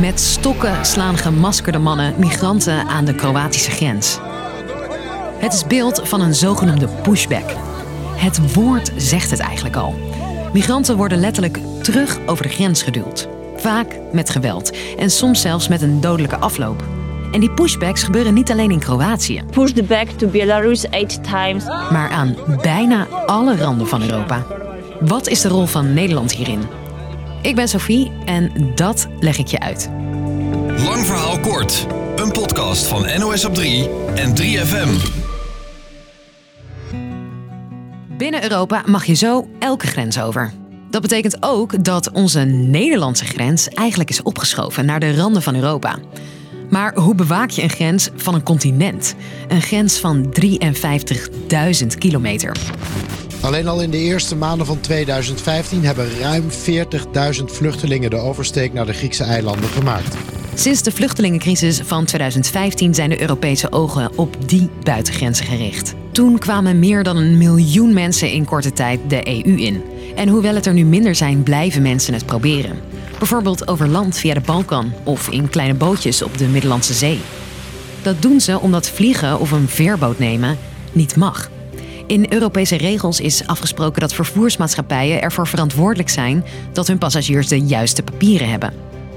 [0.00, 4.18] Met stokken slaan gemaskerde mannen migranten aan de Kroatische grens.
[5.38, 7.50] Het is beeld van een zogenoemde pushback.
[8.16, 9.94] Het woord zegt het eigenlijk al.
[10.52, 13.28] Migranten worden letterlijk terug over de grens geduwd.
[13.56, 16.84] Vaak met geweld en soms zelfs met een dodelijke afloop.
[17.32, 19.42] En die pushbacks gebeuren niet alleen in Kroatië.
[19.50, 21.64] Pushed back to Belarus eight times.
[21.66, 24.46] Maar aan bijna alle randen van Europa.
[25.00, 26.83] Wat is de rol van Nederland hierin?
[27.44, 29.90] Ik ben Sophie en dat leg ik je uit.
[30.76, 31.86] Lang verhaal kort.
[32.16, 34.88] Een podcast van NOS op 3 en 3FM.
[38.16, 40.52] Binnen Europa mag je zo elke grens over.
[40.90, 45.98] Dat betekent ook dat onze Nederlandse grens eigenlijk is opgeschoven naar de randen van Europa.
[46.70, 49.14] Maar hoe bewaak je een grens van een continent?
[49.48, 52.56] Een grens van 53.000 kilometer.
[53.44, 58.86] Alleen al in de eerste maanden van 2015 hebben ruim 40.000 vluchtelingen de oversteek naar
[58.86, 60.16] de Griekse eilanden gemaakt.
[60.54, 65.94] Sinds de vluchtelingencrisis van 2015 zijn de Europese ogen op die buitengrenzen gericht.
[66.12, 69.82] Toen kwamen meer dan een miljoen mensen in korte tijd de EU in.
[70.14, 72.78] En hoewel het er nu minder zijn, blijven mensen het proberen.
[73.18, 77.20] Bijvoorbeeld over land via de Balkan of in kleine bootjes op de Middellandse Zee.
[78.02, 80.58] Dat doen ze omdat vliegen of een veerboot nemen
[80.92, 81.50] niet mag.
[82.06, 88.02] In Europese regels is afgesproken dat vervoersmaatschappijen ervoor verantwoordelijk zijn dat hun passagiers de juiste
[88.02, 88.72] papieren hebben.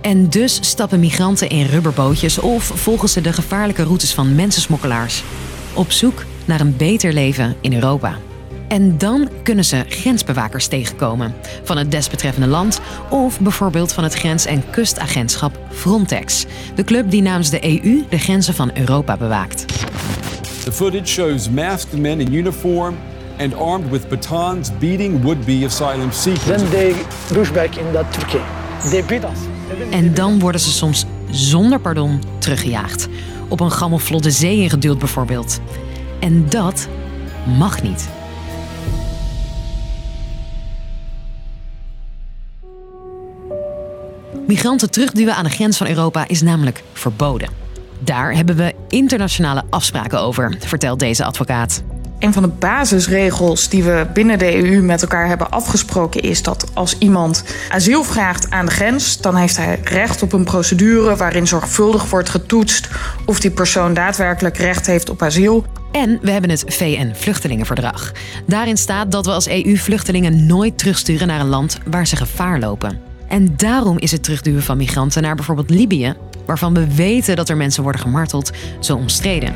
[0.00, 5.22] En dus stappen migranten in rubberbootjes of volgen ze de gevaarlijke routes van mensensmokkelaars.
[5.74, 8.16] Op zoek naar een beter leven in Europa.
[8.68, 14.46] En dan kunnen ze grensbewakers tegenkomen van het desbetreffende land of bijvoorbeeld van het grens-
[14.46, 19.64] en kustagentschap Frontex, de club die namens de EU de grenzen van Europa bewaakt.
[20.64, 22.96] The footage shows masked men in uniform
[23.38, 26.44] and armed with batons beating would-be asylum seekers.
[26.44, 26.94] Then they
[27.32, 28.40] push back in that Turkey.
[28.90, 29.38] They beat us.
[29.90, 33.08] En dan worden ze soms zonder pardon teruggejaagd.
[33.48, 35.60] Op een gammel zee ingeduwd bijvoorbeeld.
[36.20, 36.88] En dat
[37.58, 38.08] mag niet.
[44.46, 47.61] Migranten terugduwen aan de grens van Europa is namelijk verboden.
[48.04, 51.82] Daar hebben we internationale afspraken over, vertelt deze advocaat.
[52.18, 56.70] Een van de basisregels die we binnen de EU met elkaar hebben afgesproken is dat
[56.74, 61.46] als iemand asiel vraagt aan de grens, dan heeft hij recht op een procedure waarin
[61.46, 62.88] zorgvuldig wordt getoetst
[63.26, 65.66] of die persoon daadwerkelijk recht heeft op asiel.
[65.92, 68.12] En we hebben het VN-vluchtelingenverdrag.
[68.46, 72.58] Daarin staat dat we als EU vluchtelingen nooit terugsturen naar een land waar ze gevaar
[72.58, 73.11] lopen.
[73.32, 76.14] En daarom is het terugduwen van migranten naar bijvoorbeeld Libië,
[76.46, 78.50] waarvan we weten dat er mensen worden gemarteld,
[78.80, 79.54] zo omstreden.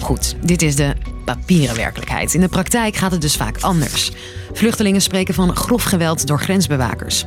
[0.00, 2.34] Goed, dit is de papieren werkelijkheid.
[2.34, 4.10] In de praktijk gaat het dus vaak anders.
[4.52, 7.24] Vluchtelingen spreken van grof geweld door grensbewakers.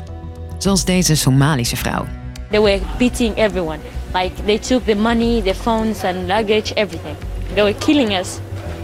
[0.58, 2.06] Zoals deze Somalische vrouw.
[2.50, 3.80] They were beating everyone.
[4.14, 7.16] Like they took the money, the phones and luggage, everything.
[7.54, 8.28] They were killing us.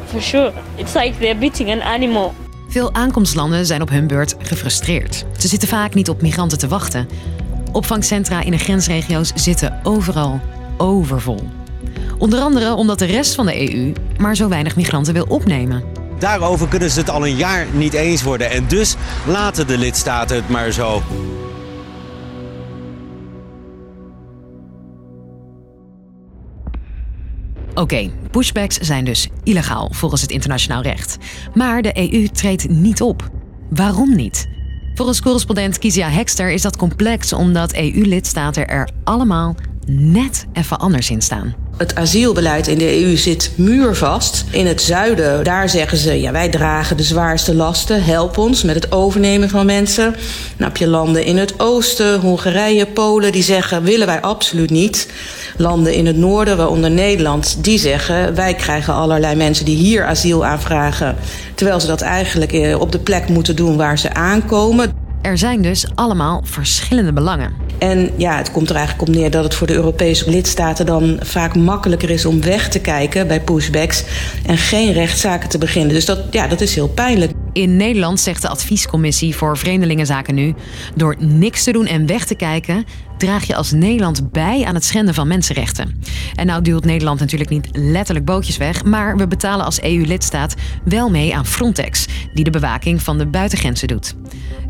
[0.06, 0.54] For sure.
[0.76, 2.34] It's like they're beating an animal.
[2.70, 5.26] Veel aankomstlanden zijn op hun beurt gefrustreerd.
[5.38, 7.08] Ze zitten vaak niet op migranten te wachten.
[7.72, 10.42] Opvangcentra in de grensregio's zitten overal
[10.78, 11.50] overvol.
[12.18, 15.84] Onder andere omdat de rest van de EU maar zo weinig migranten wil opnemen.
[16.20, 18.96] Daarover kunnen ze het al een jaar niet eens worden en dus
[19.28, 21.02] laten de lidstaten het maar zo.
[27.80, 31.18] Oké, pushbacks zijn dus illegaal volgens het internationaal recht.
[31.54, 33.30] Maar de EU treedt niet op.
[33.70, 34.48] Waarom niet?
[34.96, 41.22] Volgens correspondent Kizia Hekster is dat complex omdat EU-lidstaten er allemaal net even anders in
[41.22, 41.56] staan.
[41.80, 44.44] Het asielbeleid in de EU zit muurvast.
[44.50, 48.04] In het zuiden, daar zeggen ze, ja, wij dragen de zwaarste lasten.
[48.04, 50.16] Help ons met het overnemen van mensen.
[50.58, 55.08] Dan heb je landen in het oosten, Hongarije, Polen, die zeggen, willen wij absoluut niet.
[55.58, 60.46] Landen in het noorden, waaronder Nederland, die zeggen, wij krijgen allerlei mensen die hier asiel
[60.46, 61.16] aanvragen.
[61.56, 64.99] Terwijl ze dat eigenlijk eh, op de plek moeten doen waar ze aankomen.
[65.22, 67.54] Er zijn dus allemaal verschillende belangen.
[67.78, 71.20] En ja, het komt er eigenlijk op neer dat het voor de Europese lidstaten dan
[71.22, 74.04] vaak makkelijker is om weg te kijken bij pushbacks
[74.46, 75.94] en geen rechtszaken te beginnen.
[75.94, 77.32] Dus dat, ja, dat is heel pijnlijk.
[77.60, 80.54] In Nederland zegt de adviescommissie voor Vreemdelingenzaken nu:
[80.96, 82.86] door niks te doen en weg te kijken,
[83.18, 86.02] draag je als Nederland bij aan het schenden van mensenrechten.
[86.36, 91.10] En nou duwt Nederland natuurlijk niet letterlijk bootjes weg, maar we betalen als EU-lidstaat wel
[91.10, 94.16] mee aan Frontex, die de bewaking van de buitengrenzen doet.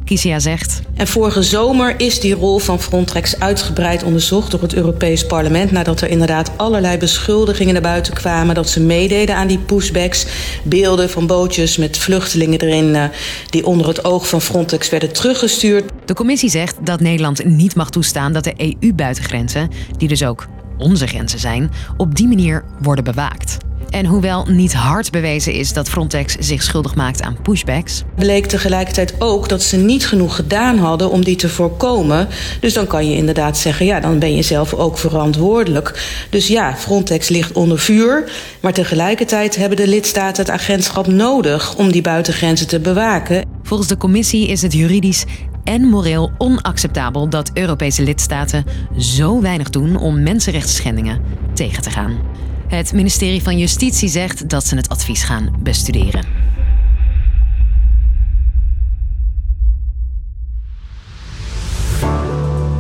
[0.09, 0.81] Kisia zegt.
[0.95, 5.71] En vorige zomer is die rol van Frontex uitgebreid onderzocht door het Europees Parlement.
[5.71, 10.25] Nadat er inderdaad allerlei beschuldigingen naar buiten kwamen dat ze meededen aan die pushbacks.
[10.63, 13.03] Beelden van bootjes met vluchtelingen erin eh,
[13.49, 15.91] die onder het oog van Frontex werden teruggestuurd.
[16.05, 20.47] De commissie zegt dat Nederland niet mag toestaan dat de EU-buitengrenzen, die dus ook
[20.77, 23.57] onze grenzen zijn, op die manier worden bewaakt.
[23.89, 28.03] En hoewel niet hard bewezen is dat Frontex zich schuldig maakt aan pushbacks.
[28.15, 32.27] Bleek tegelijkertijd ook dat ze niet genoeg gedaan hadden om die te voorkomen.
[32.59, 36.03] Dus dan kan je inderdaad zeggen, ja, dan ben je zelf ook verantwoordelijk.
[36.29, 38.31] Dus ja, Frontex ligt onder vuur.
[38.61, 43.45] Maar tegelijkertijd hebben de lidstaten het agentschap nodig om die buitengrenzen te bewaken.
[43.63, 45.25] Volgens de commissie is het juridisch
[45.63, 48.65] en moreel onacceptabel dat Europese lidstaten
[48.97, 51.21] zo weinig doen om mensenrechtsschendingen
[51.53, 52.17] tegen te gaan.
[52.69, 56.25] Het ministerie van Justitie zegt dat ze het advies gaan bestuderen.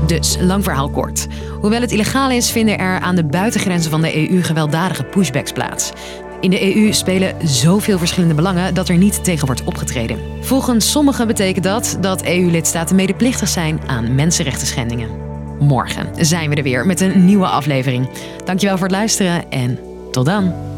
[0.07, 1.27] Dus, lang verhaal kort.
[1.59, 5.91] Hoewel het illegaal is, vinden er aan de buitengrenzen van de EU gewelddadige pushbacks plaats.
[6.41, 10.19] In de EU spelen zoveel verschillende belangen dat er niet tegen wordt opgetreden.
[10.41, 15.28] Volgens sommigen betekent dat dat EU-lidstaten medeplichtig zijn aan mensenrechten schendingen.
[15.59, 18.09] Morgen zijn we er weer met een nieuwe aflevering.
[18.45, 19.79] Dankjewel voor het luisteren en
[20.11, 20.68] tot dan.